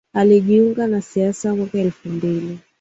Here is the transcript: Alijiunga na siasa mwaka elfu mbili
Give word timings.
Alijiunga 0.13 0.87
na 0.87 1.01
siasa 1.01 1.55
mwaka 1.55 1.77
elfu 1.79 2.09
mbili 2.09 2.59